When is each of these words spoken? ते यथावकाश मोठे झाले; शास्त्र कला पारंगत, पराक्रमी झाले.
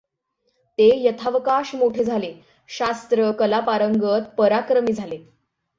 ते 0.77 0.87
यथावकाश 1.03 1.73
मोठे 1.75 2.03
झाले; 2.03 2.33
शास्त्र 2.69 3.31
कला 3.31 3.59
पारंगत, 3.59 4.33
पराक्रमी 4.37 4.93
झाले. 4.93 5.17